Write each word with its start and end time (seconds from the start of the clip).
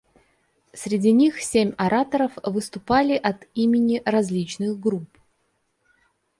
Среди 0.73 1.11
них 1.11 1.39
семь 1.43 1.73
ораторов 1.77 2.31
выступали 2.41 3.13
от 3.13 3.47
имени 3.53 4.01
различных 4.03 4.79
групп. 4.79 5.15